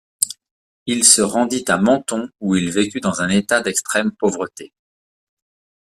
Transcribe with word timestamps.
Il 0.87 1.03
se 1.03 1.21
rendit 1.21 1.63
à 1.67 1.77
Menton, 1.77 2.31
où 2.39 2.55
il 2.55 2.71
vécut 2.71 3.01
dans 3.01 3.21
un 3.21 3.29
état 3.29 3.61
d'extrême 3.61 4.09
pauvreté. 4.11 4.73